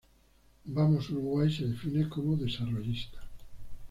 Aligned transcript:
Vamos 0.65 1.11
Uruguay 1.11 1.51
se 1.55 1.67
define 1.67 2.09
como 2.09 2.35
desarrollista. 2.35 3.19